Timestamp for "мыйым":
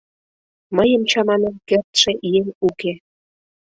0.75-1.03